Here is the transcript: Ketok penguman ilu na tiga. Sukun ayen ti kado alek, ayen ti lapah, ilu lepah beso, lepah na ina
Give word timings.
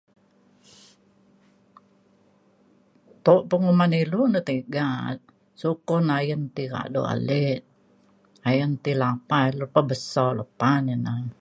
Ketok 3.07 3.41
penguman 3.49 3.93
ilu 4.03 4.21
na 4.31 4.39
tiga. 4.49 4.87
Sukun 5.61 6.05
ayen 6.17 6.43
ti 6.55 6.63
kado 6.73 7.01
alek, 7.13 7.59
ayen 8.49 8.71
ti 8.83 8.91
lapah, 9.01 9.43
ilu 9.51 9.63
lepah 9.65 9.83
beso, 9.89 10.27
lepah 10.39 10.75
na 10.85 10.91
ina 10.97 11.15